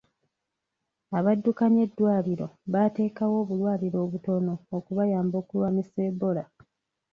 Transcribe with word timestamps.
Abaddukanya 1.17 1.79
eddwaliro 1.87 2.47
baateekawo 2.73 3.35
obulwaliro 3.43 3.97
obutono 4.05 4.51
okubayamba 4.77 5.35
okulwanisa 5.43 5.99
Ebola. 6.09 6.43